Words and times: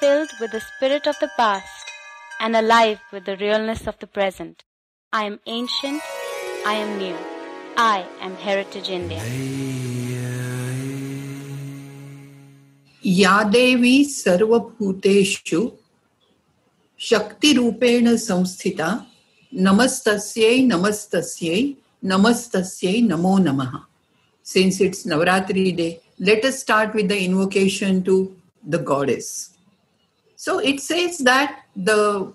filled 0.00 0.30
with 0.40 0.50
the 0.52 0.60
spirit 0.60 1.06
of 1.06 1.18
the 1.20 1.30
past 1.36 1.90
and 2.40 2.56
alive 2.56 3.00
with 3.12 3.24
the 3.24 3.36
realness 3.36 3.86
of 3.86 3.98
the 3.98 4.06
present. 4.06 4.64
I 5.12 5.24
am 5.24 5.38
ancient, 5.46 6.02
I 6.66 6.74
am 6.74 6.98
new. 6.98 7.16
I 7.76 8.06
am 8.20 8.36
Heritage 8.36 8.90
India. 8.90 9.22
या 13.04 13.42
देवी 13.52 14.04
सर्वभूतेषु 14.04 15.60
शक्तिरूपेण 17.10 18.16
संस्थिता 18.24 18.90
नमस्तस्यै 19.66 20.58
नमस्तस्यै 20.66 21.62
नमस्तस्यै 22.12 23.00
namo 23.08 23.38
namaha. 23.46 23.80
Since 24.42 24.80
it's 24.80 25.04
Navratri 25.04 25.76
day, 25.76 26.00
let 26.18 26.44
us 26.44 26.60
start 26.60 26.94
with 26.94 27.08
the 27.08 27.24
invocation 27.24 28.02
to 28.04 28.36
the 28.66 28.78
goddess. 28.78 29.50
So 30.37 30.59
it 30.59 30.79
says 30.81 31.17
that 31.19 31.65
the 31.75 32.31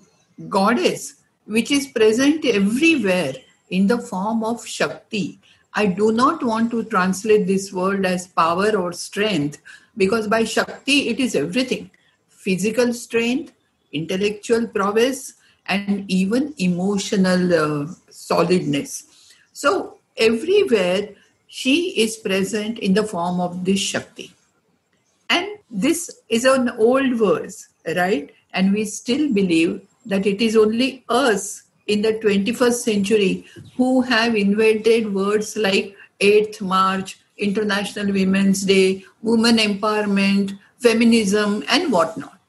goddess, 0.49 1.21
which 1.45 1.71
is 1.71 1.87
present 1.87 2.43
everywhere 2.43 3.33
in 3.69 3.87
the 3.87 3.97
form 3.97 4.43
of 4.43 4.67
Shakti, 4.67 5.39
I 5.73 5.85
do 5.85 6.11
not 6.11 6.43
want 6.43 6.69
to 6.71 6.83
translate 6.83 7.47
this 7.47 7.71
word 7.71 8.05
as 8.05 8.27
power 8.27 8.75
or 8.75 8.91
strength 8.91 9.59
because 9.95 10.27
by 10.27 10.43
Shakti 10.43 11.07
it 11.07 11.19
is 11.19 11.33
everything 11.33 11.89
physical 12.27 12.93
strength, 12.93 13.53
intellectual 13.93 14.67
prowess, 14.67 15.35
and 15.65 16.03
even 16.11 16.53
emotional 16.57 17.53
uh, 17.53 17.87
solidness. 18.09 19.33
So, 19.53 19.99
everywhere 20.17 21.11
she 21.47 22.01
is 22.01 22.17
present 22.17 22.79
in 22.79 22.95
the 22.95 23.03
form 23.03 23.39
of 23.39 23.63
this 23.63 23.79
Shakti. 23.79 24.33
And 25.29 25.47
this 25.69 26.21
is 26.29 26.45
an 26.45 26.69
old 26.77 27.15
verse, 27.15 27.69
right? 27.95 28.31
And 28.53 28.73
we 28.73 28.85
still 28.85 29.33
believe 29.33 29.81
that 30.05 30.25
it 30.25 30.41
is 30.41 30.55
only 30.55 31.03
us 31.09 31.63
in 31.87 32.01
the 32.01 32.13
21st 32.13 32.73
century 32.73 33.45
who 33.75 34.01
have 34.01 34.35
invented 34.35 35.13
words 35.13 35.57
like 35.57 35.95
8th 36.19 36.61
March, 36.61 37.19
International 37.37 38.13
Women's 38.13 38.63
Day, 38.63 39.03
women 39.21 39.57
empowerment, 39.57 40.57
feminism, 40.77 41.63
and 41.69 41.91
whatnot. 41.91 42.39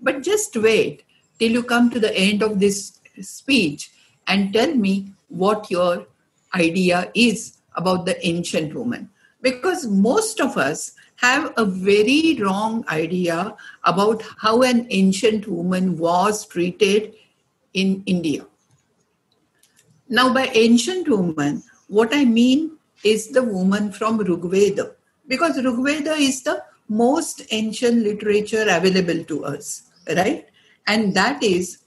But 0.00 0.22
just 0.22 0.56
wait 0.56 1.04
till 1.38 1.52
you 1.52 1.62
come 1.62 1.90
to 1.90 2.00
the 2.00 2.16
end 2.16 2.42
of 2.42 2.58
this 2.58 2.98
speech 3.20 3.90
and 4.26 4.52
tell 4.52 4.74
me 4.74 5.12
what 5.28 5.70
your 5.70 6.06
idea 6.54 7.10
is 7.14 7.58
about 7.76 8.06
the 8.06 8.26
ancient 8.26 8.74
woman 8.74 9.08
because 9.42 9.86
most 9.86 10.40
of 10.40 10.56
us 10.56 10.92
have 11.20 11.52
a 11.56 11.64
very 11.64 12.38
wrong 12.40 12.84
idea 12.88 13.54
about 13.84 14.22
how 14.38 14.62
an 14.62 14.86
ancient 14.90 15.46
woman 15.46 15.98
was 15.98 16.46
treated 16.46 17.14
in 17.74 18.02
India. 18.06 18.46
Now, 20.08 20.32
by 20.32 20.46
ancient 20.54 21.08
woman, 21.08 21.62
what 21.88 22.14
I 22.14 22.24
mean 22.24 22.78
is 23.04 23.28
the 23.28 23.42
woman 23.42 23.92
from 23.92 24.18
Rigveda, 24.18 24.92
because 25.28 25.56
Rigveda 25.58 26.18
is 26.18 26.42
the 26.42 26.62
most 26.88 27.42
ancient 27.50 28.02
literature 28.02 28.66
available 28.68 29.22
to 29.24 29.44
us, 29.44 29.90
right? 30.16 30.48
And 30.86 31.14
that 31.14 31.42
is, 31.42 31.78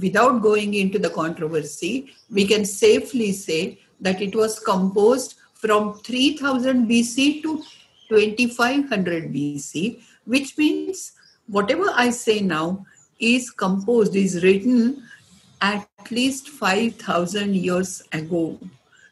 without 0.00 0.42
going 0.42 0.74
into 0.74 0.98
the 0.98 1.10
controversy, 1.10 2.12
we 2.30 2.46
can 2.46 2.64
safely 2.64 3.32
say 3.32 3.80
that 4.00 4.22
it 4.22 4.34
was 4.34 4.58
composed 4.58 5.34
from 5.54 5.94
3000 6.00 6.88
BC 6.88 7.42
to 7.42 7.62
2500 8.08 9.32
BC, 9.32 10.02
which 10.24 10.56
means 10.58 11.12
whatever 11.46 11.86
I 11.94 12.10
say 12.10 12.40
now 12.40 12.86
is 13.18 13.50
composed, 13.50 14.14
is 14.14 14.42
written 14.42 15.02
at 15.60 15.88
least 16.10 16.48
5000 16.48 17.54
years 17.54 18.02
ago. 18.12 18.58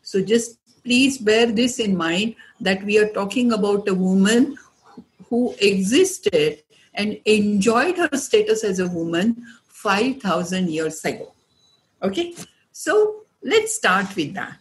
So 0.02 0.22
just 0.22 0.58
please 0.84 1.18
bear 1.18 1.46
this 1.46 1.78
in 1.78 1.96
mind 1.96 2.36
that 2.60 2.82
we 2.84 2.98
are 2.98 3.08
talking 3.08 3.52
about 3.52 3.88
a 3.88 3.94
woman 3.94 4.56
who 5.28 5.54
existed 5.60 6.62
and 6.94 7.18
enjoyed 7.24 7.96
her 7.96 8.16
status 8.16 8.62
as 8.62 8.78
a 8.78 8.88
woman 8.88 9.44
5000 9.68 10.70
years 10.70 11.04
ago. 11.04 11.32
Okay, 12.02 12.34
so 12.72 13.24
let's 13.42 13.74
start 13.74 14.14
with 14.14 14.34
that. 14.34 14.58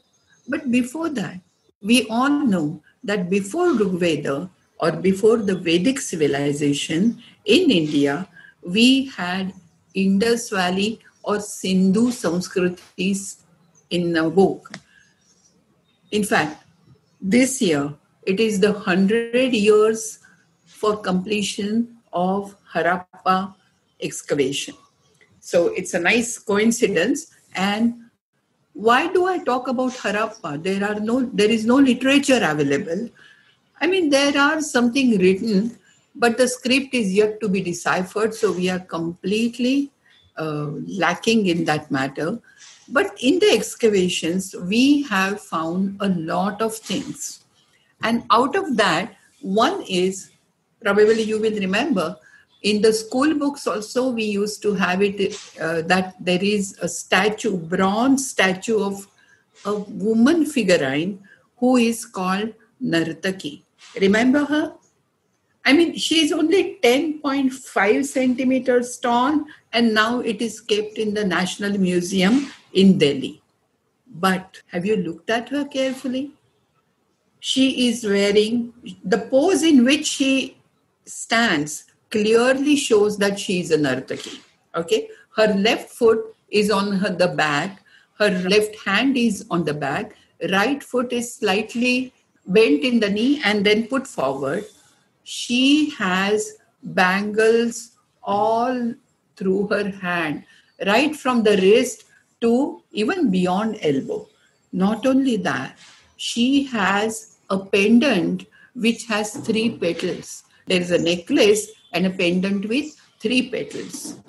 But 0.47 0.71
before 0.71 1.09
that, 1.09 1.39
we 1.81 2.07
all 2.07 2.29
know 2.29 2.81
that 3.03 3.29
before 3.29 3.69
Rigveda 3.69 4.49
or 4.79 4.91
before 4.91 5.37
the 5.37 5.55
Vedic 5.55 5.99
civilization 5.99 7.21
in 7.45 7.71
India, 7.71 8.27
we 8.61 9.05
had 9.07 9.53
Indus 9.93 10.49
Valley 10.49 10.99
or 11.23 11.39
Sindhu 11.39 12.11
Sanskritis 12.11 13.37
in 13.89 14.15
a 14.17 14.29
book. 14.29 14.71
In 16.11 16.23
fact, 16.23 16.63
this 17.21 17.61
year 17.61 17.93
it 18.23 18.39
is 18.39 18.59
the 18.59 18.71
100 18.71 19.53
years 19.53 20.19
for 20.65 20.97
completion 20.97 21.97
of 22.11 22.55
Harappa 22.73 23.55
excavation. 24.01 24.75
So 25.39 25.67
it's 25.67 25.93
a 25.93 25.99
nice 25.99 26.37
coincidence 26.37 27.27
and 27.55 27.95
why 28.73 29.11
do 29.11 29.25
I 29.27 29.43
talk 29.43 29.67
about 29.67 29.91
Harappa? 29.93 30.61
There 30.61 30.83
are 30.83 30.99
no, 30.99 31.21
there 31.21 31.49
is 31.49 31.65
no 31.65 31.75
literature 31.75 32.39
available. 32.41 33.09
I 33.79 33.87
mean, 33.87 34.09
there 34.09 34.37
are 34.37 34.61
something 34.61 35.17
written, 35.17 35.77
but 36.15 36.37
the 36.37 36.47
script 36.47 36.93
is 36.93 37.13
yet 37.13 37.39
to 37.41 37.49
be 37.49 37.61
deciphered. 37.61 38.33
So 38.33 38.51
we 38.51 38.69
are 38.69 38.79
completely 38.79 39.91
uh, 40.37 40.69
lacking 40.87 41.47
in 41.47 41.65
that 41.65 41.91
matter. 41.91 42.39
But 42.89 43.11
in 43.21 43.39
the 43.39 43.51
excavations, 43.51 44.55
we 44.55 45.03
have 45.03 45.39
found 45.39 45.97
a 46.01 46.09
lot 46.09 46.61
of 46.61 46.75
things. 46.75 47.45
And 48.01 48.23
out 48.31 48.55
of 48.55 48.75
that, 48.77 49.15
one 49.41 49.83
is 49.87 50.31
probably 50.81 51.21
you 51.23 51.39
will 51.39 51.57
remember 51.59 52.17
in 52.63 52.81
the 52.81 52.93
school 52.93 53.35
books 53.35 53.67
also 53.67 54.09
we 54.09 54.23
used 54.23 54.61
to 54.61 54.73
have 54.73 55.01
it 55.01 55.37
uh, 55.59 55.81
that 55.81 56.15
there 56.19 56.41
is 56.41 56.77
a 56.81 56.87
statue 56.87 57.57
bronze 57.57 58.29
statue 58.29 58.81
of 58.81 59.07
a 59.65 59.73
woman 59.75 60.45
figurine 60.45 61.19
who 61.57 61.75
is 61.77 62.05
called 62.05 62.53
nartaki. 62.81 63.61
Remember 63.99 64.45
her? 64.45 64.73
I 65.65 65.73
mean 65.73 65.97
she 65.97 66.25
is 66.25 66.31
only 66.31 66.79
10.5 66.81 68.05
centimeters 68.05 68.97
tall 68.97 69.45
and 69.73 69.93
now 69.93 70.19
it 70.21 70.41
is 70.41 70.59
kept 70.59 70.97
in 70.97 71.13
the 71.13 71.25
national 71.25 71.77
museum 71.77 72.51
in 72.73 72.97
delhi. 72.97 73.41
But 74.07 74.61
have 74.67 74.85
you 74.85 74.97
looked 74.97 75.29
at 75.29 75.49
her 75.49 75.65
carefully? 75.65 76.31
She 77.39 77.87
is 77.89 78.05
wearing 78.05 78.73
the 79.03 79.17
pose 79.17 79.63
in 79.63 79.83
which 79.83 80.05
she 80.05 80.57
stands 81.05 81.85
clearly 82.13 82.75
shows 82.75 83.17
that 83.17 83.39
she 83.39 83.59
is 83.59 83.71
a 83.71 83.77
nartaki. 83.77 84.39
Okay, 84.75 85.09
her 85.35 85.47
left 85.67 85.89
foot 85.89 86.35
is 86.49 86.69
on 86.69 86.91
her, 86.93 87.09
the 87.09 87.27
back, 87.27 87.81
her 88.19 88.29
left 88.53 88.75
hand 88.85 89.17
is 89.17 89.45
on 89.49 89.63
the 89.65 89.73
back, 89.73 90.15
right 90.51 90.83
foot 90.83 91.11
is 91.11 91.33
slightly 91.33 92.13
bent 92.45 92.83
in 92.83 92.99
the 92.99 93.09
knee 93.09 93.41
and 93.43 93.65
then 93.65 93.87
put 93.87 94.05
forward. 94.05 94.65
She 95.23 95.89
has 95.91 96.53
bangles 96.83 97.91
all 98.21 98.93
through 99.35 99.67
her 99.67 99.89
hand, 99.89 100.43
right 100.85 101.15
from 101.15 101.43
the 101.43 101.57
wrist 101.57 102.03
to 102.41 102.83
even 102.91 103.31
beyond 103.31 103.79
elbow. 103.81 104.27
Not 104.71 105.05
only 105.05 105.37
that, 105.37 105.77
she 106.17 106.65
has 106.65 107.37
a 107.49 107.57
pendant 107.57 108.45
which 108.75 109.05
has 109.05 109.33
three 109.37 109.77
petals. 109.77 110.43
There 110.67 110.81
is 110.81 110.91
a 110.91 111.01
necklace 111.01 111.67
and 111.93 112.05
a 112.05 112.09
pendant 112.09 112.67
with 112.67 112.95
three 113.19 113.49
petals. 113.49 114.19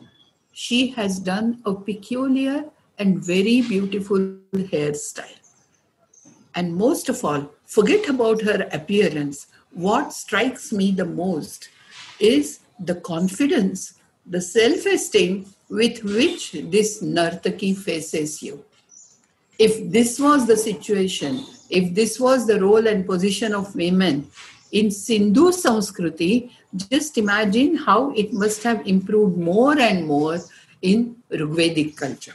She 0.52 0.88
has 0.90 1.19
done 1.19 1.61
a 1.64 1.75
peculiar 1.75 2.64
and 2.99 3.19
very 3.19 3.61
beautiful 3.62 4.19
hairstyle. 4.55 5.38
And 6.55 6.76
most 6.76 7.08
of 7.08 7.25
all, 7.25 7.50
forget 7.64 8.08
about 8.08 8.43
her 8.43 8.69
appearance. 8.70 9.49
What 9.72 10.12
strikes 10.12 10.72
me 10.72 10.93
the 10.93 11.05
most 11.05 11.69
is 12.20 12.61
the 12.78 12.94
confidence, 12.94 13.94
the 14.25 14.40
self 14.40 14.87
esteem 14.87 15.46
with 15.69 16.05
which 16.05 16.52
this 16.52 17.02
Nartaki 17.02 17.76
faces 17.76 18.43
you. 18.43 18.64
If 19.58 19.90
this 19.90 20.20
was 20.20 20.46
the 20.46 20.56
situation, 20.56 21.44
if 21.70 21.94
this 21.94 22.20
was 22.20 22.46
the 22.46 22.61
role 22.61 22.87
and 22.87 23.06
position 23.06 23.55
of 23.55 23.75
women 23.75 24.31
in 24.75 24.91
Sindhu 24.91 25.53
Sanskriti, 25.53 26.50
just 26.91 27.17
imagine 27.17 27.76
how 27.76 28.11
it 28.11 28.32
must 28.32 28.62
have 28.65 28.85
improved 28.87 29.38
more 29.38 29.79
and 29.79 30.05
more 30.05 30.38
in 30.82 31.17
Rigvedic 31.31 31.97
culture. 31.97 32.35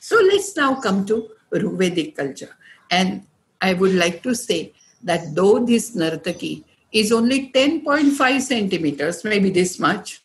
So 0.00 0.16
let's 0.16 0.56
now 0.56 0.80
come 0.80 1.06
to 1.06 1.30
Rigvedic 1.52 2.16
culture. 2.16 2.54
And 2.90 3.22
I 3.62 3.74
would 3.74 3.94
like 3.94 4.22
to 4.24 4.34
say 4.34 4.72
that 5.04 5.34
though 5.36 5.64
this 5.64 5.94
Nartaki 5.94 6.64
is 6.90 7.12
only 7.12 7.52
10.5 7.52 8.40
centimeters, 8.40 9.22
maybe 9.22 9.50
this 9.50 9.78
much, 9.78 10.20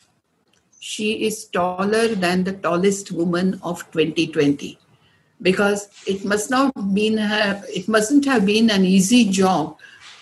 she 0.79 1.25
is 1.27 1.45
taller 1.45 2.15
than 2.15 2.43
the 2.43 2.53
tallest 2.53 3.11
woman 3.11 3.59
of 3.61 3.79
2020 3.91 4.79
because 5.43 5.89
it 6.07 6.25
must 6.25 6.49
not 6.49 6.73
been 6.95 7.17
have, 7.17 7.63
it 7.69 7.87
mustn't 7.87 8.25
have 8.25 8.47
been 8.47 8.71
an 8.71 8.83
easy 8.83 9.29
job 9.29 9.77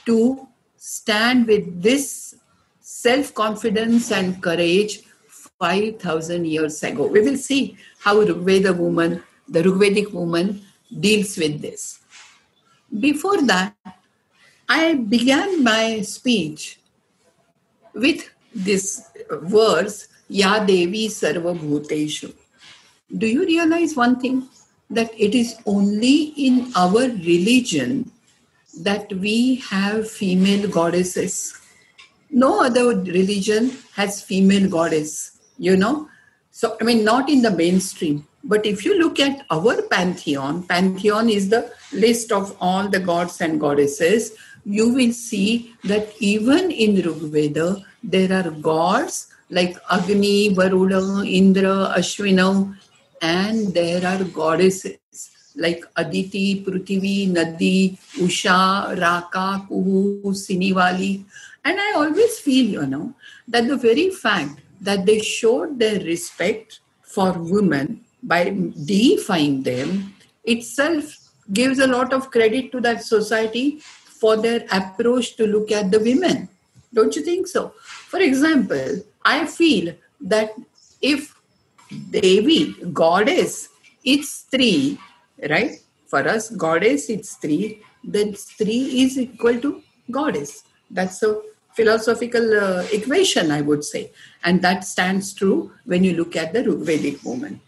to 0.06 0.49
stand 0.80 1.48
with 1.48 1.82
this 1.82 2.36
self 2.80 3.34
confidence 3.34 4.12
and 4.12 4.42
courage 4.42 5.02
5000 5.28 6.46
years 6.46 6.82
ago 6.84 7.08
we 7.08 7.22
will 7.22 7.38
see 7.38 7.78
how 8.00 8.16
Rigveda 8.24 8.76
woman 8.76 9.22
the 9.48 9.62
Rigvedic 9.62 10.12
woman 10.14 10.62
deals 11.00 11.38
with 11.38 11.62
this 11.62 12.00
before 13.00 13.42
that 13.44 13.76
I 14.68 14.94
began 14.94 15.64
my 15.64 16.02
speech 16.02 16.80
with 17.94 18.30
this 18.54 19.10
verse 19.30 20.08
Ya 20.30 20.64
Devi 20.64 21.08
Sarva 21.08 21.58
Bhuteshu. 21.58 22.32
Do 23.18 23.26
you 23.26 23.46
realize 23.46 23.96
one 23.96 24.20
thing? 24.20 24.48
That 24.92 25.12
it 25.18 25.36
is 25.36 25.56
only 25.66 26.34
in 26.38 26.72
our 26.76 27.10
religion 27.10 28.12
that 28.82 29.12
we 29.14 29.56
have 29.56 30.10
female 30.10 30.70
goddesses. 30.70 31.60
No 32.30 32.64
other 32.64 32.88
religion 32.90 33.78
has 33.94 34.22
female 34.22 34.70
goddess, 34.70 35.40
you 35.58 35.76
know. 35.76 36.08
So, 36.52 36.78
I 36.80 36.84
mean, 36.84 37.04
not 37.04 37.30
in 37.30 37.42
the 37.42 37.52
mainstream. 37.52 38.28
But 38.44 38.66
if 38.66 38.86
you 38.86 38.98
look 38.98 39.20
at 39.20 39.46
our 39.50 39.82
pantheon, 39.82 40.64
pantheon 40.64 41.30
is 41.30 41.50
the 41.50 41.74
list 41.92 42.32
of 42.32 42.56
all 42.62 42.88
the 42.88 43.00
gods 43.00 43.42
and 43.42 43.60
goddesses, 43.60 44.34
you 44.66 44.94
will 44.94 45.12
see 45.12 45.74
that 45.84 46.14
even 46.20 46.72
in 46.72 46.96
Rigveda, 46.96 47.84
there 48.04 48.32
are 48.32 48.52
gods 48.52 49.34
like 49.50 49.76
Agni, 49.92 50.54
Varuna, 50.54 51.24
Indra, 51.26 51.94
Ashwina, 51.98 52.78
and 53.22 53.74
there 53.74 54.06
are 54.06 54.24
goddesses 54.24 54.99
like 55.60 55.84
Aditi, 55.98 56.64
Prithvi, 56.64 57.30
Nadi, 57.30 57.98
Usha, 58.18 59.00
Raka, 59.00 59.66
Kuhu, 59.70 60.24
Siniwali. 60.24 61.24
And 61.66 61.80
I 61.80 61.94
always 61.96 62.40
feel, 62.40 62.82
you 62.82 62.88
know, 62.88 63.14
that 63.48 63.68
the 63.68 63.78
very 63.78 64.10
fact 64.10 64.62
that 64.82 65.06
they 65.06 65.20
showed 65.20 65.78
their 65.78 66.00
respect 66.00 66.80
for 67.02 67.34
women 67.34 68.02
by 68.24 68.50
deifying 68.86 69.64
them 69.64 70.14
itself 70.44 71.18
gives 71.54 71.80
a 71.80 71.88
lot 71.88 72.14
of 72.14 72.32
credit 72.32 72.72
to 72.72 72.80
that 72.82 73.04
society 73.04 73.80
for 73.80 74.38
their 74.38 74.66
approach 74.72 75.36
to 75.38 75.48
look 75.48 75.72
at 75.72 75.92
the 75.92 76.00
women. 76.00 76.48
Don't 76.94 77.16
you 77.16 77.24
think 77.24 77.48
so? 77.48 77.74
For 78.08 78.20
example, 78.20 79.02
I 79.24 79.46
feel 79.46 79.94
that 80.22 80.52
if 81.02 81.36
Devi, 82.12 82.76
goddess, 82.94 83.70
it's 84.04 84.42
three, 84.42 85.00
right? 85.50 85.80
For 86.08 86.28
us, 86.28 86.50
goddess, 86.50 87.10
it's 87.10 87.36
three, 87.36 87.82
then 88.04 88.34
three 88.34 89.02
is 89.02 89.18
equal 89.18 89.60
to 89.60 89.82
goddess. 90.10 90.64
That's 90.90 91.22
a 91.24 91.42
philosophical 91.74 92.60
uh, 92.60 92.88
equation, 92.92 93.52
I 93.52 93.62
would 93.62 93.84
say. 93.84 94.12
And 94.44 94.62
that 94.64 94.84
stands 94.84 95.34
true 95.34 95.72
when 95.86 96.04
you 96.04 96.16
look 96.16 96.36
at 96.36 96.54
the 96.54 96.64
Vedic 96.64 97.24
woman. 97.24 97.62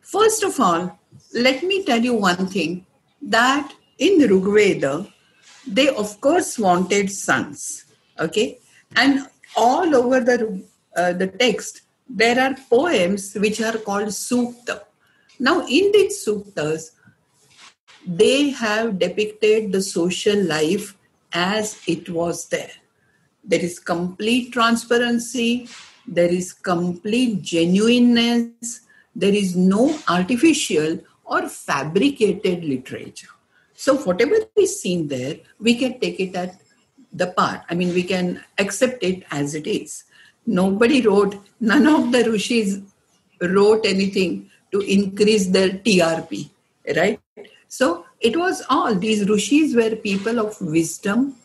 First 0.00 0.42
of 0.44 0.58
all, 0.60 0.98
let 1.34 1.62
me 1.62 1.84
tell 1.84 2.00
you 2.00 2.14
one 2.14 2.46
thing 2.46 2.86
that 3.20 3.72
in 3.98 4.18
the 4.18 5.10
they 5.66 5.88
of 5.88 6.20
course 6.20 6.58
wanted 6.58 7.10
sons. 7.10 7.84
Okay, 8.18 8.58
and 8.96 9.28
all 9.56 9.94
over 9.94 10.20
the 10.20 10.64
uh, 10.96 11.12
the 11.12 11.26
text 11.26 11.82
there 12.08 12.40
are 12.40 12.56
poems 12.70 13.34
which 13.34 13.60
are 13.60 13.76
called 13.78 14.08
sukta. 14.08 14.80
Now, 15.38 15.60
in 15.60 15.92
these 15.92 16.24
suktas, 16.24 16.92
they 18.06 18.50
have 18.50 18.98
depicted 18.98 19.72
the 19.72 19.82
social 19.82 20.42
life 20.42 20.96
as 21.32 21.80
it 21.86 22.08
was 22.08 22.48
there. 22.48 22.72
There 23.44 23.60
is 23.60 23.78
complete 23.78 24.52
transparency, 24.52 25.68
there 26.06 26.28
is 26.28 26.52
complete 26.52 27.42
genuineness, 27.42 28.80
there 29.14 29.34
is 29.34 29.54
no 29.56 29.98
artificial 30.08 31.00
or 31.24 31.48
fabricated 31.48 32.64
literature. 32.64 33.28
So, 33.74 33.96
whatever 33.98 34.36
is 34.56 34.80
seen 34.80 35.08
there, 35.08 35.36
we 35.60 35.76
can 35.76 36.00
take 36.00 36.18
it 36.18 36.34
at 36.34 36.60
the 37.12 37.28
part. 37.28 37.62
I 37.70 37.74
mean, 37.74 37.94
we 37.94 38.02
can 38.02 38.42
accept 38.58 39.02
it 39.02 39.24
as 39.30 39.54
it 39.54 39.66
is. 39.66 40.04
Nobody 40.46 41.00
wrote, 41.00 41.36
none 41.60 41.86
of 41.86 42.10
the 42.10 42.30
rishis 42.30 42.80
wrote 43.40 43.86
anything 43.86 44.50
to 44.72 44.80
increase 44.80 45.46
their 45.46 45.70
TRP, 45.70 46.50
right? 46.96 47.20
So, 47.68 48.04
it 48.20 48.36
was 48.36 48.62
all 48.68 48.94
these 48.94 49.28
rishis 49.28 49.74
were 49.74 49.94
people 49.94 50.38
of 50.40 50.60
wisdom 50.60 51.36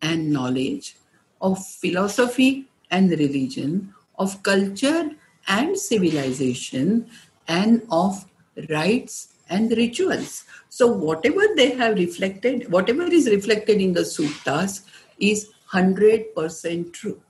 and 0.00 0.30
knowledge, 0.32 0.96
of 1.40 1.64
philosophy 1.64 2.66
and 2.90 3.10
religion, 3.10 3.94
of 4.18 4.42
culture 4.42 5.10
and 5.48 5.78
civilization, 5.78 7.06
and 7.48 7.82
of 7.90 8.24
rites 8.70 9.34
and 9.48 9.70
rituals. 9.72 10.44
So, 10.68 10.86
whatever 10.86 11.42
they 11.54 11.70
have 11.70 11.96
reflected, 11.96 12.70
whatever 12.70 13.04
is 13.04 13.28
reflected 13.28 13.80
in 13.80 13.92
the 13.92 14.00
suktas 14.00 14.82
is 15.18 15.50
100% 15.72 16.92
true. 16.92 17.20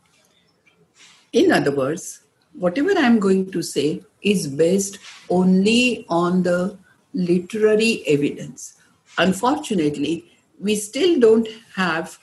In 1.32 1.52
other 1.52 1.74
words, 1.74 2.20
whatever 2.54 2.92
I'm 2.92 3.18
going 3.18 3.50
to 3.52 3.62
say 3.62 4.02
is 4.32 4.46
based 4.48 4.98
only 5.30 6.04
on 6.08 6.42
the 6.42 6.76
literary 7.14 8.02
evidence. 8.06 8.76
Unfortunately, 9.18 10.14
we 10.60 10.74
still 10.74 11.18
don't 11.20 11.48
have 11.74 12.18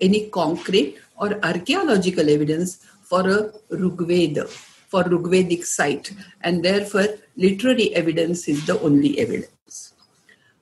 any 0.00 0.28
concrete 0.30 0.98
or 1.16 1.38
archaeological 1.44 2.28
evidence 2.28 2.84
for 3.02 3.20
a 3.20 3.52
Rigveda, 3.70 4.48
for 4.48 5.04
Rigvedic 5.04 5.64
site, 5.64 6.12
and 6.42 6.64
therefore 6.64 7.06
literary 7.36 7.94
evidence 7.94 8.48
is 8.48 8.66
the 8.66 8.80
only 8.80 9.18
evidence. 9.18 9.94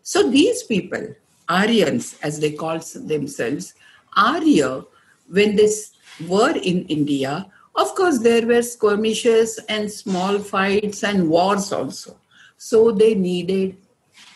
So 0.02 0.30
these 0.30 0.62
people, 0.62 1.14
Aryans 1.48 2.18
as 2.22 2.38
they 2.38 2.52
call 2.52 2.78
themselves, 2.78 3.74
Arya, 4.16 4.84
when 5.28 5.56
they 5.56 5.68
were 6.28 6.54
in 6.56 6.84
India, 6.86 7.46
of 7.74 7.94
course, 7.94 8.18
there 8.18 8.46
were 8.46 8.62
skirmishes 8.62 9.58
and 9.68 9.90
small 9.90 10.38
fights 10.38 11.02
and 11.04 11.28
wars 11.28 11.72
also. 11.72 12.16
So 12.58 12.92
they 12.92 13.14
needed 13.14 13.76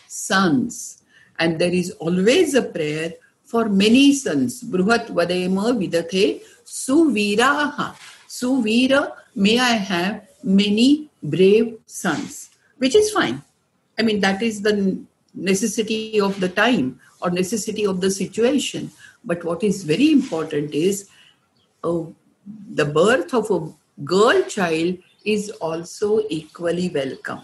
sons. 0.07 1.03
And 1.39 1.59
there 1.59 1.71
is 1.71 1.91
always 1.91 2.55
a 2.55 2.63
prayer 2.63 3.13
for 3.45 3.69
many 3.69 4.13
sons. 4.13 4.63
Bruhat 4.63 5.07
Vadema 5.07 5.71
Vidathe 5.77 6.41
Suviraha. 6.65 7.95
Suvira, 8.27 9.13
may 9.35 9.59
I 9.59 9.73
have 9.73 10.27
many 10.43 11.09
brave 11.21 11.77
sons, 11.85 12.49
which 12.77 12.95
is 12.95 13.11
fine. 13.11 13.41
I 13.97 14.01
mean, 14.01 14.19
that 14.21 14.41
is 14.41 14.61
the 14.61 14.99
necessity 15.33 16.19
of 16.19 16.39
the 16.39 16.49
time 16.49 16.99
or 17.21 17.29
necessity 17.29 17.85
of 17.85 18.01
the 18.01 18.11
situation. 18.11 18.91
But 19.23 19.43
what 19.43 19.63
is 19.63 19.83
very 19.83 20.11
important 20.11 20.73
is 20.73 21.09
oh, 21.83 22.15
the 22.73 22.85
birth 22.85 23.33
of 23.33 23.51
a 23.51 23.73
girl 24.03 24.41
child 24.43 24.97
is 25.25 25.49
also 25.61 26.21
equally 26.29 26.89
welcome. 26.89 27.41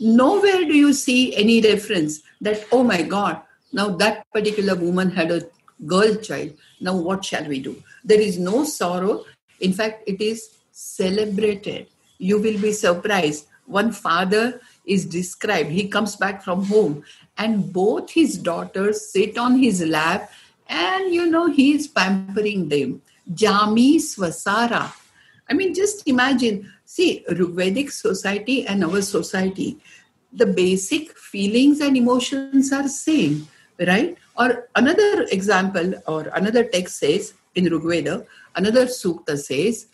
Nowhere 0.00 0.64
do 0.64 0.74
you 0.74 0.92
see 0.92 1.34
any 1.36 1.60
reference 1.60 2.22
that, 2.40 2.64
oh 2.72 2.82
my 2.82 3.02
God, 3.02 3.40
now 3.72 3.88
that 3.96 4.26
particular 4.32 4.74
woman 4.74 5.10
had 5.10 5.30
a 5.30 5.42
girl 5.86 6.14
child. 6.16 6.52
Now 6.80 6.96
what 6.96 7.24
shall 7.24 7.46
we 7.46 7.60
do? 7.60 7.82
There 8.04 8.20
is 8.20 8.38
no 8.38 8.64
sorrow. 8.64 9.24
In 9.60 9.72
fact, 9.72 10.02
it 10.06 10.20
is 10.20 10.56
celebrated. 10.72 11.86
You 12.18 12.38
will 12.38 12.60
be 12.60 12.72
surprised. 12.72 13.46
One 13.66 13.92
father 13.92 14.60
is 14.84 15.06
described. 15.06 15.70
He 15.70 15.88
comes 15.88 16.16
back 16.16 16.42
from 16.42 16.64
home, 16.64 17.04
and 17.38 17.72
both 17.72 18.10
his 18.10 18.36
daughters 18.36 19.10
sit 19.10 19.38
on 19.38 19.58
his 19.58 19.82
lap, 19.82 20.30
and 20.68 21.14
you 21.14 21.26
know, 21.26 21.46
he 21.46 21.74
is 21.74 21.86
pampering 21.86 22.68
them. 22.68 23.02
Jami 23.32 23.98
Swasara. 23.98 24.92
I 25.48 25.54
mean, 25.54 25.74
just 25.74 26.06
imagine, 26.08 26.72
see, 26.84 27.24
Rigvedic 27.30 27.90
society 27.90 28.66
and 28.66 28.84
our 28.84 29.02
society, 29.02 29.78
the 30.32 30.46
basic 30.46 31.16
feelings 31.18 31.80
and 31.80 31.96
emotions 31.96 32.72
are 32.72 32.88
same, 32.88 33.48
right? 33.78 34.16
Or 34.38 34.68
another 34.74 35.26
example 35.30 35.94
or 36.06 36.30
another 36.34 36.64
text 36.64 36.98
says 36.98 37.34
in 37.54 37.66
Rigveda, 37.66 38.26
another 38.56 38.86
sukta 38.86 39.36
says, 39.36 39.86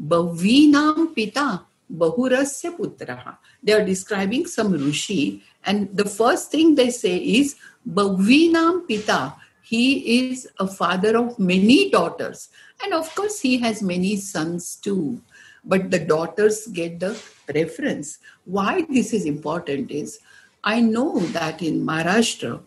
Bhavinam 0.00 1.14
Pita 1.14 1.62
Bahurasya 1.92 2.76
Putraha. 2.76 3.38
They 3.62 3.72
are 3.72 3.84
describing 3.84 4.46
some 4.46 4.72
Rishi, 4.72 5.42
and 5.64 5.96
the 5.96 6.04
first 6.04 6.50
thing 6.50 6.74
they 6.74 6.90
say 6.90 7.16
is 7.16 7.56
Bhavinam 7.88 8.88
Pita 8.88 9.34
he 9.66 10.30
is 10.30 10.48
a 10.60 10.66
father 10.68 11.18
of 11.18 11.40
many 11.40 11.90
daughters. 11.90 12.50
And 12.84 12.94
of 12.94 13.12
course, 13.16 13.40
he 13.40 13.58
has 13.58 13.82
many 13.82 14.14
sons 14.14 14.76
too. 14.76 15.20
But 15.64 15.90
the 15.90 15.98
daughters 15.98 16.68
get 16.68 17.00
the 17.00 17.20
preference. 17.48 18.18
Why 18.44 18.86
this 18.88 19.12
is 19.12 19.24
important 19.24 19.90
is 19.90 20.20
I 20.62 20.80
know 20.80 21.18
that 21.38 21.62
in 21.62 21.84
Maharashtra, 21.84 22.60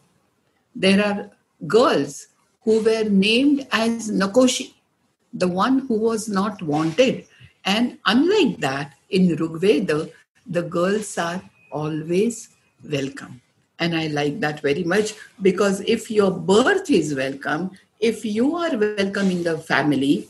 there 0.75 1.01
are 1.05 1.31
girls 1.65 2.27
who 2.63 2.83
were 2.83 3.05
named 3.05 3.65
as 3.71 4.11
Nakoshi, 4.11 4.73
the 5.33 5.47
one 5.47 5.79
who 5.87 5.97
was 5.97 6.27
not 6.27 6.61
wanted. 6.61 7.25
And 7.63 7.97
unlike 8.05 8.57
that, 8.59 8.95
in 9.09 9.37
Rigveda, 9.37 10.11
the 10.45 10.63
girls 10.63 11.17
are 11.17 11.41
always 11.71 12.49
welcome. 12.83 13.41
And 13.79 13.95
I 13.95 14.07
like 14.07 14.39
that 14.41 14.59
very 14.61 14.83
much 14.83 15.13
because 15.41 15.81
if 15.81 16.11
your 16.11 16.31
birth 16.31 16.89
is 16.89 17.15
welcome, 17.15 17.71
if 17.99 18.25
you 18.25 18.55
are 18.55 18.77
welcome 18.77 19.31
in 19.31 19.43
the 19.43 19.57
family, 19.57 20.29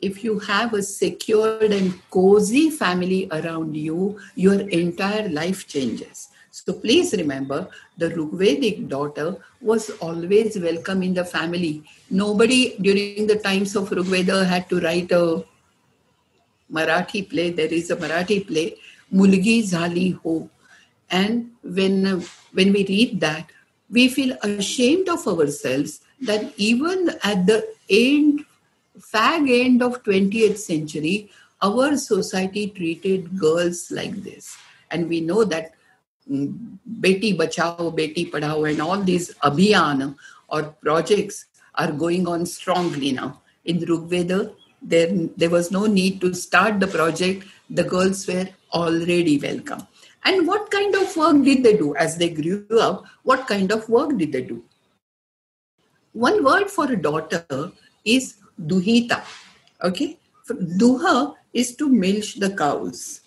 if 0.00 0.22
you 0.24 0.38
have 0.40 0.74
a 0.74 0.82
secured 0.82 1.72
and 1.72 1.94
cozy 2.10 2.70
family 2.70 3.28
around 3.30 3.76
you, 3.76 4.18
your 4.34 4.60
entire 4.68 5.28
life 5.28 5.66
changes. 5.66 6.28
So 6.50 6.72
please 6.72 7.12
remember, 7.12 7.68
the 7.98 8.10
Rigvedic 8.10 8.88
daughter 8.88 9.36
was 9.60 9.90
always 10.00 10.58
welcome 10.58 11.02
in 11.02 11.14
the 11.14 11.24
family. 11.24 11.82
Nobody 12.10 12.76
during 12.80 13.26
the 13.26 13.36
times 13.36 13.74
of 13.76 13.90
Rigveda 13.90 14.46
had 14.46 14.68
to 14.68 14.80
write 14.80 15.10
a 15.12 15.44
Marathi 16.72 17.28
play. 17.28 17.50
There 17.50 17.72
is 17.72 17.90
a 17.90 17.96
Marathi 17.96 18.46
play, 18.46 18.76
Mulgi 19.12 19.62
Zali 19.62 20.18
Ho. 20.22 20.48
And 21.14 21.52
when, 21.62 22.24
when 22.52 22.72
we 22.72 22.84
read 22.86 23.20
that, 23.20 23.50
we 23.88 24.08
feel 24.08 24.36
ashamed 24.42 25.08
of 25.08 25.26
ourselves 25.28 26.00
that 26.22 26.52
even 26.56 27.10
at 27.22 27.46
the 27.46 27.58
end, 27.88 28.44
fag 28.98 29.48
end 29.48 29.80
of 29.80 30.02
20th 30.02 30.58
century, 30.58 31.30
our 31.62 31.96
society 31.96 32.66
treated 32.70 33.38
girls 33.38 33.92
like 33.92 34.16
this. 34.24 34.56
And 34.90 35.08
we 35.08 35.20
know 35.20 35.44
that 35.44 35.74
mm, 36.28 36.78
Beti 37.00 37.36
Bachao, 37.38 37.94
Beti 37.96 38.28
Padhao, 38.32 38.68
and 38.68 38.82
all 38.82 39.00
these 39.00 39.32
abhiyan 39.34 40.16
or 40.48 40.62
projects 40.82 41.46
are 41.76 41.92
going 41.92 42.26
on 42.26 42.44
strongly 42.44 43.12
now. 43.12 43.40
In 43.64 43.78
Rigveda, 43.78 44.52
there, 44.82 45.12
there 45.36 45.50
was 45.50 45.70
no 45.70 45.86
need 45.86 46.20
to 46.22 46.34
start 46.34 46.80
the 46.80 46.88
project. 46.88 47.46
The 47.70 47.84
girls 47.84 48.26
were 48.26 48.48
already 48.72 49.38
welcome. 49.38 49.86
And 50.24 50.46
what 50.46 50.70
kind 50.70 50.94
of 50.94 51.16
work 51.16 51.42
did 51.44 51.62
they 51.62 51.76
do 51.76 51.94
as 51.96 52.16
they 52.16 52.30
grew 52.30 52.66
up? 52.80 53.04
What 53.22 53.46
kind 53.46 53.70
of 53.72 53.88
work 53.88 54.16
did 54.16 54.32
they 54.32 54.42
do? 54.42 54.64
One 56.12 56.42
word 56.44 56.70
for 56.70 56.90
a 56.90 56.96
daughter 56.96 57.72
is 58.04 58.36
duhita. 58.60 59.22
Okay, 59.82 60.18
duha 60.48 61.34
is 61.52 61.76
to 61.76 61.88
milk 61.88 62.24
the 62.38 62.54
cows. 62.56 63.20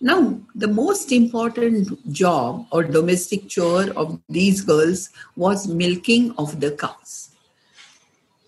Now, 0.00 0.38
the 0.54 0.68
most 0.68 1.10
important 1.10 2.12
job 2.12 2.66
or 2.70 2.84
domestic 2.84 3.48
chore 3.48 3.90
of 3.96 4.20
these 4.28 4.60
girls 4.60 5.08
was 5.36 5.66
milking 5.66 6.34
of 6.36 6.60
the 6.60 6.72
cows. 6.72 7.30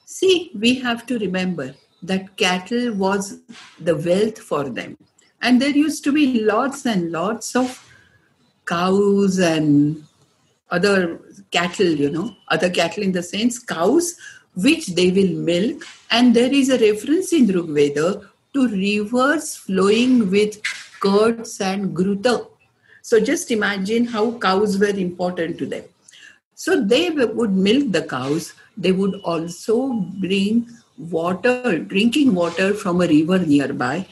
See, 0.04 0.50
we 0.54 0.74
have 0.80 1.06
to 1.06 1.18
remember 1.18 1.74
that 2.02 2.36
cattle 2.36 2.92
was 2.92 3.38
the 3.80 3.96
wealth 3.96 4.38
for 4.38 4.68
them. 4.68 4.98
And 5.40 5.62
there 5.62 5.70
used 5.70 6.04
to 6.04 6.12
be 6.12 6.40
lots 6.40 6.84
and 6.86 7.12
lots 7.12 7.54
of 7.54 7.84
cows 8.66 9.38
and 9.38 10.04
other 10.70 11.20
cattle, 11.50 11.86
you 11.86 12.10
know, 12.10 12.34
other 12.48 12.68
cattle 12.70 13.02
in 13.02 13.12
the 13.12 13.22
sense 13.22 13.58
cows, 13.58 14.16
which 14.54 14.88
they 14.88 15.10
will 15.10 15.32
milk. 15.32 15.84
And 16.10 16.34
there 16.34 16.52
is 16.52 16.68
a 16.68 16.78
reference 16.78 17.32
in 17.32 17.46
Rigveda 17.46 18.26
to 18.54 18.68
rivers 18.68 19.56
flowing 19.56 20.30
with 20.30 20.60
curds 21.00 21.60
and 21.60 21.96
ghrita. 21.96 22.46
So 23.02 23.20
just 23.20 23.50
imagine 23.50 24.06
how 24.06 24.38
cows 24.38 24.78
were 24.78 24.88
important 24.88 25.58
to 25.58 25.66
them. 25.66 25.84
So 26.54 26.82
they 26.84 27.10
would 27.10 27.52
milk 27.52 27.92
the 27.92 28.02
cows. 28.02 28.52
They 28.76 28.92
would 28.92 29.14
also 29.22 29.92
bring 29.92 30.68
water, 30.98 31.78
drinking 31.78 32.34
water 32.34 32.74
from 32.74 33.00
a 33.00 33.06
river 33.06 33.38
nearby. 33.38 34.06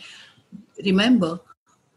Remember, 0.84 1.40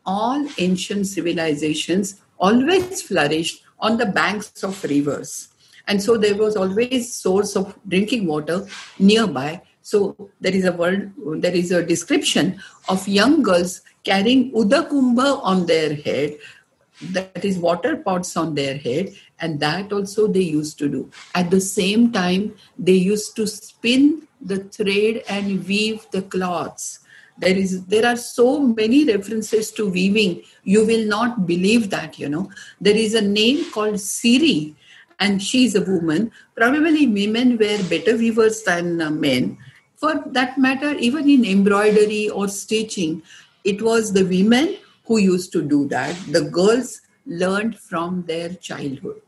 all 0.05 0.47
ancient 0.57 1.07
civilizations 1.07 2.21
always 2.39 3.01
flourished 3.01 3.63
on 3.79 3.97
the 3.97 4.05
banks 4.05 4.63
of 4.63 4.83
rivers. 4.83 5.49
And 5.87 6.01
so 6.01 6.17
there 6.17 6.35
was 6.35 6.55
always 6.55 7.13
source 7.13 7.55
of 7.55 7.77
drinking 7.87 8.27
water 8.27 8.67
nearby. 8.99 9.61
So 9.81 10.29
there 10.39 10.53
is 10.53 10.65
a 10.65 10.71
word, 10.71 11.13
there 11.41 11.53
is 11.53 11.71
a 11.71 11.83
description 11.83 12.61
of 12.87 13.07
young 13.07 13.41
girls 13.41 13.81
carrying 14.03 14.51
udakumbha 14.53 15.41
on 15.43 15.65
their 15.65 15.95
head, 15.95 16.37
that 17.01 17.43
is 17.45 17.57
water 17.57 17.97
pots 17.97 18.35
on 18.35 18.55
their 18.55 18.77
head, 18.77 19.13
and 19.39 19.59
that 19.59 19.91
also 19.91 20.27
they 20.27 20.41
used 20.41 20.77
to 20.79 20.89
do. 20.89 21.09
At 21.33 21.49
the 21.49 21.61
same 21.61 22.11
time, 22.11 22.55
they 22.77 22.93
used 22.93 23.35
to 23.37 23.47
spin 23.47 24.27
the 24.41 24.57
thread 24.65 25.23
and 25.27 25.65
weave 25.65 26.05
the 26.11 26.21
cloths 26.21 26.99
there 27.39 27.55
is 27.55 27.85
there 27.85 28.05
are 28.05 28.17
so 28.17 28.59
many 28.59 29.05
references 29.05 29.71
to 29.71 29.89
weaving. 29.89 30.43
You 30.63 30.85
will 30.85 31.05
not 31.05 31.47
believe 31.47 31.89
that 31.89 32.19
you 32.19 32.29
know. 32.29 32.51
There 32.81 32.95
is 32.95 33.15
a 33.15 33.21
name 33.21 33.71
called 33.71 33.99
siri 33.99 34.75
and 35.19 35.41
she 35.41 35.65
is 35.65 35.75
a 35.75 35.81
woman. 35.81 36.31
Probably 36.55 37.07
women 37.07 37.57
were 37.57 37.81
better 37.89 38.17
weavers 38.17 38.63
than 38.63 39.01
uh, 39.01 39.09
men. 39.09 39.57
For 39.95 40.23
that 40.27 40.57
matter 40.57 40.93
even 40.95 41.29
in 41.29 41.45
embroidery 41.45 42.29
or 42.29 42.47
stitching 42.47 43.21
it 43.63 43.81
was 43.81 44.13
the 44.13 44.23
women 44.25 44.77
who 45.05 45.17
used 45.17 45.51
to 45.53 45.61
do 45.61 45.87
that. 45.89 46.15
The 46.31 46.43
girls 46.43 47.01
learned 47.25 47.77
from 47.77 48.23
their 48.23 48.49
childhood. 48.49 49.21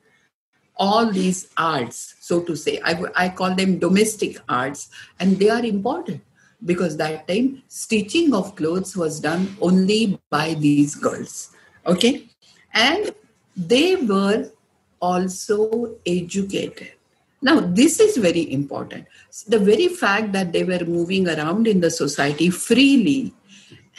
All 0.75 1.11
these 1.11 1.47
arts 1.57 2.15
so 2.19 2.41
to 2.41 2.55
say 2.55 2.81
I, 2.83 3.03
I 3.15 3.29
call 3.29 3.55
them 3.55 3.79
domestic 3.79 4.37
arts 4.49 4.89
and 5.19 5.37
they 5.37 5.49
are 5.49 5.63
important 5.63 6.21
because 6.65 6.97
that 6.97 7.27
time 7.27 7.61
stitching 7.67 8.33
of 8.33 8.55
clothes 8.55 8.95
was 8.95 9.19
done 9.19 9.55
only 9.61 10.19
by 10.29 10.53
these 10.53 10.95
girls 10.95 11.55
okay? 11.85 12.27
And 12.73 13.13
they 13.55 13.95
were 13.95 14.51
also 14.99 15.95
educated. 16.05 16.93
Now 17.41 17.59
this 17.59 17.99
is 17.99 18.17
very 18.17 18.51
important. 18.53 19.07
The 19.47 19.59
very 19.59 19.87
fact 19.87 20.31
that 20.33 20.53
they 20.53 20.63
were 20.63 20.85
moving 20.85 21.27
around 21.27 21.67
in 21.67 21.81
the 21.81 21.89
society 21.89 22.49
freely 22.49 23.33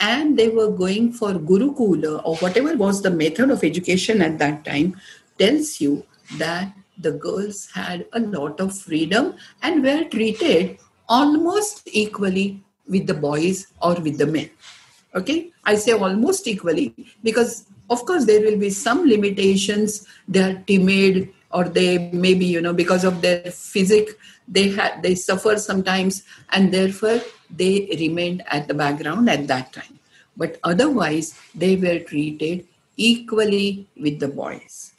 and 0.00 0.38
they 0.38 0.48
were 0.48 0.70
going 0.70 1.12
for 1.12 1.32
gurukula 1.32 2.22
or 2.24 2.36
whatever 2.36 2.76
was 2.76 3.02
the 3.02 3.10
method 3.10 3.50
of 3.50 3.64
education 3.64 4.22
at 4.22 4.38
that 4.38 4.64
time 4.64 4.96
tells 5.38 5.80
you 5.80 6.06
that 6.38 6.72
the 6.98 7.12
girls 7.12 7.68
had 7.74 8.06
a 8.12 8.20
lot 8.20 8.60
of 8.60 8.76
freedom 8.78 9.34
and 9.62 9.82
were 9.82 10.04
treated 10.04 10.78
almost 11.08 11.88
equally 11.92 12.62
with 12.88 13.06
the 13.06 13.14
boys 13.14 13.66
or 13.80 13.94
with 13.94 14.18
the 14.18 14.26
men. 14.26 14.50
Okay, 15.14 15.50
I 15.64 15.74
say 15.74 15.92
almost 15.92 16.46
equally 16.46 16.94
because, 17.22 17.66
of 17.90 18.04
course, 18.06 18.24
there 18.24 18.40
will 18.40 18.58
be 18.58 18.70
some 18.70 19.06
limitations. 19.06 20.06
They 20.26 20.40
are 20.40 20.62
timid, 20.66 21.28
or 21.50 21.64
they 21.64 22.10
maybe 22.12 22.46
you 22.46 22.60
know 22.60 22.72
because 22.72 23.04
of 23.04 23.20
their 23.20 23.50
physique 23.50 24.10
they 24.48 24.70
had 24.70 25.02
they 25.02 25.14
suffer 25.14 25.58
sometimes, 25.58 26.22
and 26.50 26.72
therefore 26.72 27.20
they 27.50 27.88
remained 27.98 28.42
at 28.46 28.68
the 28.68 28.74
background 28.74 29.28
at 29.28 29.46
that 29.48 29.72
time. 29.72 29.98
But 30.36 30.58
otherwise, 30.64 31.38
they 31.54 31.76
were 31.76 31.98
treated 31.98 32.66
equally 32.96 33.86
with 33.96 34.18
the 34.18 34.28
boys. 34.28 34.94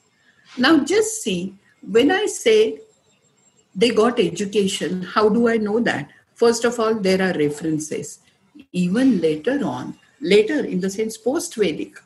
Now, 0.57 0.83
just 0.83 1.23
see 1.23 1.55
when 1.81 2.11
I 2.11 2.27
say 2.27 2.79
they 3.75 3.89
got 3.89 4.19
education, 4.19 5.01
how 5.01 5.29
do 5.29 5.47
I 5.47 5.57
know 5.57 5.79
that? 5.79 6.09
First 6.35 6.65
of 6.65 6.79
all, 6.79 6.95
there 6.95 7.21
are 7.21 7.37
references. 7.37 8.19
Even 8.71 9.19
later 9.21 9.63
on, 9.65 9.97
later 10.21 10.63
in 10.63 10.79
the 10.79 10.89
sense 10.89 11.17
post 11.17 11.55
Vedic, 11.55 11.99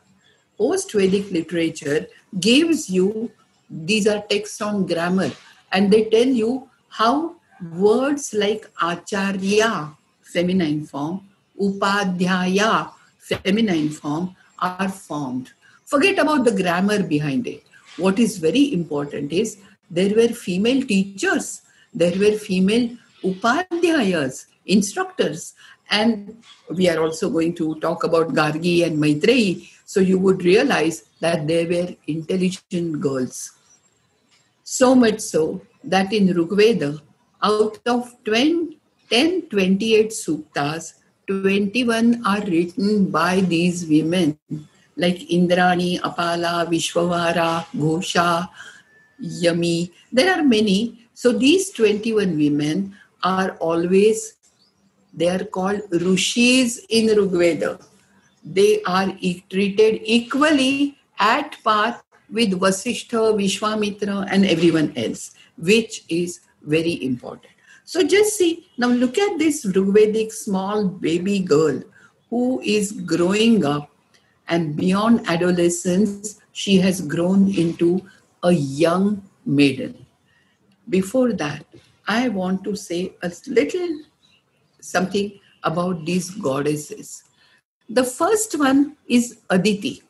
post 0.58 0.92
Vedic 0.94 1.32
literature 1.32 2.08
gives 2.40 2.90
you 2.90 3.32
these 3.70 4.08
are 4.08 4.22
texts 4.30 4.62
on 4.62 4.86
grammar 4.86 5.32
and 5.72 5.92
they 5.92 6.06
tell 6.06 6.28
you 6.28 6.70
how 6.90 7.36
words 7.74 8.34
like 8.34 8.70
acharya, 8.82 9.96
feminine 10.22 10.86
form, 10.86 11.28
upadhyaya, 11.60 12.92
feminine 13.20 13.90
form, 13.90 14.36
are 14.60 14.90
formed. 14.90 15.52
Forget 15.86 16.20
about 16.20 16.46
the 16.46 16.52
grammar 16.52 17.04
behind 17.04 17.48
it. 17.48 17.64
What 17.98 18.20
is 18.20 18.38
very 18.38 18.74
important 18.74 19.32
is 19.32 19.58
there 19.90 20.14
were 20.16 20.30
female 20.30 20.82
teachers, 20.86 21.62
there 21.94 22.18
were 22.20 22.38
female 22.38 22.90
upadhyayas, 23.24 24.46
instructors. 24.66 25.54
And 25.90 26.44
we 26.70 26.90
are 26.90 27.00
also 27.00 27.30
going 27.30 27.56
to 27.56 27.76
talk 27.80 28.04
about 28.04 28.34
Gargi 28.34 28.86
and 28.86 28.98
Maitreyi. 28.98 29.70
So 29.86 30.00
you 30.02 30.20
would 30.20 30.44
realize 30.44 31.04
that 31.22 31.48
they 31.48 31.66
were 31.66 31.96
intelligent 32.08 33.00
girls. 33.00 33.54
So 34.64 34.94
much 34.94 35.22
so 35.22 35.62
that 35.84 36.12
in 36.12 36.28
Rigveda, 36.28 37.00
out 37.42 37.80
of 37.86 38.14
20, 38.26 38.78
10, 39.10 39.44
28 39.44 40.10
suktas, 40.10 40.96
21 41.28 42.26
are 42.26 42.42
written 42.42 43.10
by 43.10 43.40
these 43.42 43.88
women 43.88 44.38
like 44.98 45.20
Indrani, 45.30 46.00
Apala, 46.02 46.66
Vishwavara, 46.68 47.66
Ghosha, 47.76 48.50
Yami. 49.22 49.92
There 50.12 50.34
are 50.34 50.44
many. 50.44 51.08
So 51.14 51.32
these 51.32 51.72
21 51.72 52.38
women 52.38 52.96
are 53.24 53.52
always, 53.60 54.36
they 55.14 55.30
are 55.30 55.44
called 55.44 55.82
Rishis 55.92 56.86
in 56.90 57.08
Rigveda. 57.08 57.84
They 58.44 58.82
are 58.84 59.12
treated 59.50 60.02
equally 60.04 60.98
at 61.20 61.58
par 61.64 62.02
with 62.32 62.52
Vasishtha, 62.52 63.34
Vishwamitra, 63.36 64.28
and 64.30 64.46
everyone 64.46 64.94
else, 64.96 65.32
which 65.58 66.04
is 66.10 66.42
very 66.62 67.04
important. 67.04 67.52
So 67.86 68.04
just 68.04 68.38
see, 68.38 68.68
now 68.78 68.88
look 68.88 69.18
at 69.18 69.40
this 69.40 69.66
Rigvedic 69.66 70.32
small 70.32 70.86
baby 70.86 71.40
girl 71.40 71.82
who 72.30 72.62
is 72.62 72.92
growing 72.92 73.66
up 73.66 73.90
and 74.50 74.76
beyond 74.76 75.28
adolescence, 75.28 76.40
she 76.52 76.78
has 76.78 77.02
grown 77.02 77.54
into 77.56 78.02
a 78.44 78.52
young 78.52 79.24
maiden. 79.46 80.06
Before 80.90 81.34
that, 81.34 81.66
I 82.08 82.30
want 82.30 82.64
to 82.64 82.76
say 82.76 83.14
a 83.22 83.32
little 83.48 84.00
something 84.80 85.40
about 85.64 86.06
these 86.06 86.30
goddesses. 86.32 87.24
The 87.90 88.04
first 88.04 88.58
one 88.58 88.96
is 89.08 89.40
Aditi, 89.50 90.04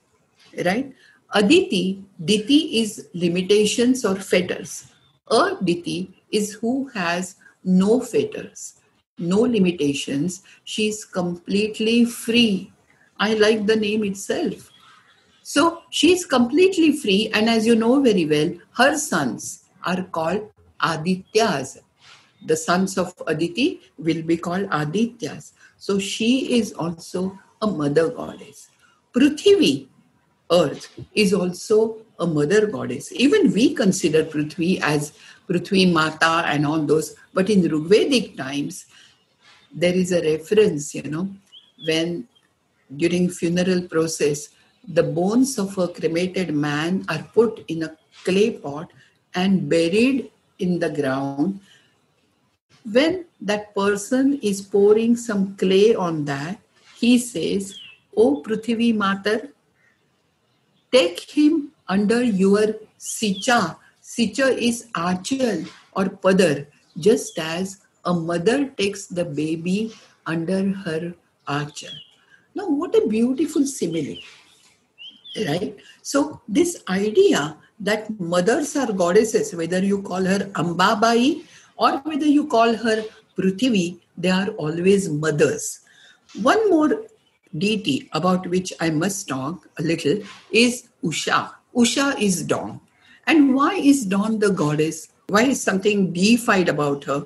right? 0.66 0.94
Aditi, 1.34 2.04
Diti 2.24 2.80
is 2.82 3.10
limitations 3.14 4.06
or 4.06 4.16
fetters. 4.16 4.88
Aditi 5.30 6.14
is 6.32 6.54
who 6.54 6.88
has 6.90 7.36
no 7.64 8.00
fetters, 8.00 8.80
no 9.18 9.42
limitations. 9.42 10.44
She 10.64 10.88
is 10.88 11.04
completely 11.06 12.06
free. 12.06 12.72
I 13.20 13.34
like 13.34 13.66
the 13.66 13.76
name 13.76 14.04
itself. 14.04 14.72
So 15.50 15.84
she 15.92 16.12
is 16.12 16.26
completely 16.26 16.92
free, 16.92 17.32
and 17.34 17.50
as 17.50 17.66
you 17.66 17.74
know 17.74 18.02
very 18.02 18.26
well, 18.26 18.50
her 18.80 18.98
sons 18.98 19.64
are 19.86 20.04
called 20.04 20.52
Adityas. 20.82 21.78
The 22.46 22.58
sons 22.58 22.98
of 22.98 23.14
Aditi 23.26 23.80
will 23.98 24.24
be 24.24 24.36
called 24.36 24.68
Adityas. 24.82 25.54
So 25.78 26.00
she 26.00 26.60
is 26.60 26.74
also 26.74 27.40
a 27.62 27.68
mother 27.68 28.10
goddess. 28.10 28.68
Prithvi, 29.14 29.88
earth, 30.52 30.90
is 31.16 31.34
also 31.34 32.00
a 32.20 32.28
mother 32.28 32.68
goddess. 32.68 33.14
Even 33.14 33.54
we 33.54 33.74
consider 33.74 34.26
Prithvi 34.26 34.82
as 34.82 35.14
Prithvi 35.48 35.94
Mata 35.94 36.44
and 36.46 36.68
all 36.68 36.86
those, 36.86 37.16
but 37.34 37.50
in 37.50 37.62
Rigvedic 37.62 38.36
times, 38.36 38.86
there 39.74 39.96
is 39.96 40.12
a 40.12 40.22
reference, 40.22 40.94
you 40.94 41.04
know, 41.04 41.34
when 41.86 42.28
during 42.98 43.30
funeral 43.30 43.84
process, 43.84 44.50
the 44.88 45.04
bones 45.04 45.58
of 45.60 45.78
a 45.78 45.88
cremated 45.88 46.54
man 46.54 47.06
are 47.10 47.24
put 47.34 47.64
in 47.68 47.84
a 47.84 47.98
clay 48.24 48.52
pot 48.52 48.92
and 49.36 49.70
buried 49.70 50.32
in 50.60 50.80
the 50.80 50.90
ground. 50.90 51.60
When 52.90 53.26
that 53.42 53.76
person 53.76 54.40
is 54.42 54.62
pouring 54.62 55.18
some 55.18 55.56
clay 55.58 55.94
on 55.94 56.26
that, 56.26 56.60
he 56.96 57.20
says, 57.20 57.78
O 58.16 58.42
Prithvi 58.42 58.96
Matar, 58.96 59.50
take 60.92 61.20
him 61.20 61.72
under 61.88 62.24
your 62.24 62.76
sicha. 62.98 63.78
Sicha 64.02 64.58
is 64.58 64.88
achal 64.96 65.70
or 65.92 66.06
padar, 66.06 66.66
just 66.98 67.38
as 67.38 67.82
a 68.06 68.14
mother 68.14 68.70
takes 68.70 69.08
the 69.08 69.26
baby 69.26 69.94
under 70.26 70.72
her 70.72 71.14
achal. 71.48 71.94
Now, 72.56 72.70
what 72.70 72.96
a 72.96 73.06
beautiful 73.06 73.66
simile, 73.66 74.18
right? 75.36 75.76
So, 76.02 76.42
this 76.48 76.84
idea 76.90 77.58
that 77.80 78.20
mothers 78.20 78.76
are 78.76 78.92
goddesses, 78.92 79.54
whether 79.54 79.80
you 79.84 80.02
call 80.02 80.24
her 80.24 80.40
Ambabai 80.56 81.44
or 81.78 81.98
whether 82.00 82.26
you 82.26 82.48
call 82.48 82.76
her 82.76 83.04
Prithvi, 83.38 84.00
they 84.18 84.30
are 84.30 84.50
always 84.52 85.10
mothers. 85.10 85.82
One 86.42 86.70
more 86.70 87.04
deity 87.58 88.10
about 88.14 88.48
which 88.48 88.74
I 88.80 88.90
must 88.90 89.28
talk 89.28 89.68
a 89.78 89.84
little 89.84 90.20
is 90.52 90.90
Usha. 91.04 91.52
Usha 91.76 92.20
is 92.20 92.44
dawn. 92.44 92.82
And 93.28 93.54
why 93.54 93.76
is 93.76 94.06
dawn 94.06 94.40
the 94.40 94.50
goddess? 94.50 95.10
Why 95.28 95.44
is 95.44 95.62
something 95.62 96.14
deified 96.14 96.70
about 96.70 97.04
her? 97.04 97.26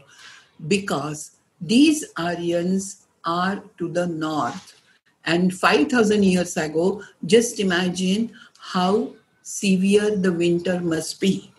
Because 0.67 1.31
these 1.59 2.05
Aryans 2.17 3.07
are 3.23 3.63
to 3.77 3.87
the 3.87 4.07
north. 4.07 4.80
And 5.25 5.53
5,000 5.53 6.23
years 6.23 6.57
ago, 6.57 7.03
just 7.25 7.59
imagine 7.59 8.31
how 8.59 9.13
severe 9.43 10.15
the 10.15 10.33
winter 10.33 10.79
must 10.79 11.19
be. 11.19 11.51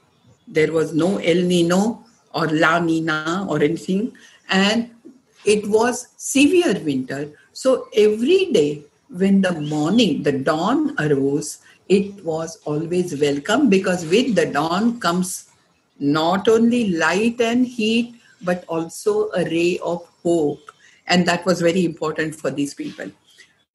There 0.49 0.73
was 0.73 0.95
no 0.95 1.19
El 1.19 1.43
Nino 1.43 2.05
or 2.35 2.49
La 2.49 2.79
Nina 2.79 3.47
or 3.49 3.63
anything, 3.63 4.13
and 4.49 4.91
it 5.45 5.67
was 5.69 6.09
severe 6.17 6.79
winter. 6.81 7.31
So 7.53 7.89
every 7.95 8.47
day 8.47 8.83
when 9.09 9.43
the 9.43 9.61
morning, 9.61 10.23
the 10.23 10.33
dawn 10.33 10.95
arose, 10.99 11.59
it 11.89 12.25
was 12.25 12.59
always 12.65 13.21
welcome 13.21 13.69
because 13.69 14.07
with 14.07 14.35
the 14.35 14.47
dawn 14.47 14.99
comes 15.01 15.51
not 15.99 16.49
only 16.49 16.91
light 16.93 17.41
and 17.41 17.67
heat, 17.67 18.15
but 18.43 18.65
also 18.67 19.31
a 19.33 19.45
ray 19.45 19.79
of 19.83 20.07
hope. 20.23 20.71
And 21.07 21.27
that 21.27 21.45
was 21.45 21.61
very 21.61 21.85
important 21.85 22.35
for 22.35 22.51
these 22.51 22.75
people. 22.75 23.11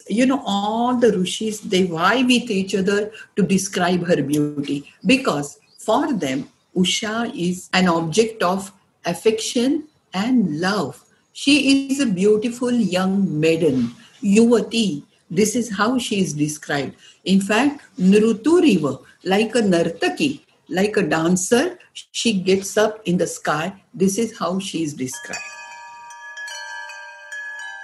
You 0.09 0.25
know, 0.25 0.41
all 0.45 0.95
the 0.95 1.17
rishis, 1.17 1.59
they 1.59 1.83
vie 1.83 2.23
with 2.23 2.49
each 2.49 2.75
other 2.75 3.11
to 3.35 3.43
describe 3.43 4.05
her 4.07 4.21
beauty 4.21 4.91
because 5.05 5.59
for 5.77 6.13
them, 6.13 6.49
Usha 6.75 7.33
is 7.35 7.69
an 7.73 7.87
object 7.87 8.43
of 8.43 8.71
affection 9.05 9.87
and 10.13 10.59
love. 10.59 11.03
She 11.33 11.89
is 11.89 11.99
a 11.99 12.05
beautiful 12.05 12.71
young 12.71 13.39
maiden, 13.39 13.91
Yuvati. 14.21 15.03
This 15.29 15.55
is 15.55 15.75
how 15.75 15.97
she 15.97 16.21
is 16.21 16.33
described. 16.33 16.95
In 17.25 17.41
fact, 17.41 17.81
Nruturiva, 17.99 19.03
like 19.23 19.55
a 19.55 19.61
Nartaki, 19.61 20.41
like 20.69 20.97
a 20.97 21.03
dancer, 21.03 21.77
she 22.11 22.33
gets 22.33 22.77
up 22.77 23.01
in 23.05 23.17
the 23.17 23.27
sky. 23.27 23.73
This 23.93 24.17
is 24.17 24.37
how 24.37 24.59
she 24.59 24.83
is 24.83 24.93
described. 24.93 25.41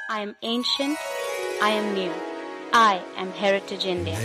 I 0.10 0.22
am 0.22 0.36
ancient, 0.44 0.98
I 1.64 1.70
am 1.70 1.94
new. 1.94 2.12
I 2.74 3.02
am 3.16 3.32
Heritage 3.32 3.86
India. 3.86 4.20